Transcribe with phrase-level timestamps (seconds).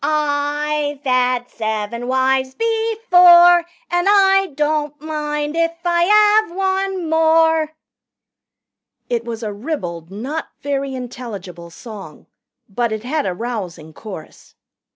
[0.03, 7.75] I've 'ad seven wives before, And I don't mind if I 'ave one more"
[9.11, 12.25] It was a ribald, not very intelligible song.
[12.67, 14.55] But it had a rousing chorus.